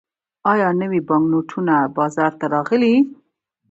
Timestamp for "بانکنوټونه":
1.07-1.73